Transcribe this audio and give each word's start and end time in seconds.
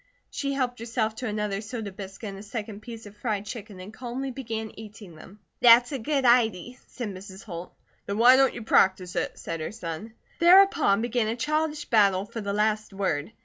She 0.31 0.53
helped 0.53 0.79
herself 0.79 1.13
to 1.17 1.27
another 1.27 1.61
soda 1.61 1.91
biscuit 1.91 2.29
and 2.29 2.39
a 2.39 2.41
second 2.41 2.79
piece 2.81 3.05
of 3.05 3.15
fried 3.15 3.45
chicken 3.45 3.79
and 3.79 3.93
calmly 3.93 4.31
began 4.31 4.71
eating 4.73 5.13
them. 5.13 5.41
"That's 5.59 5.91
a 5.91 5.99
good 5.99 6.25
idy!" 6.25 6.79
said 6.87 7.09
Mrs. 7.09 7.43
Holt. 7.43 7.75
"Then 8.07 8.17
why 8.17 8.35
don't 8.35 8.55
you 8.55 8.63
practice 8.63 9.15
it?" 9.15 9.37
said 9.37 9.59
her 9.59 9.71
son. 9.71 10.13
Thereupon 10.39 11.03
began 11.03 11.27
a 11.27 11.35
childish 11.35 11.85
battle 11.85 12.25
for 12.25 12.41
the 12.41 12.51
last 12.51 12.93
word. 12.93 13.31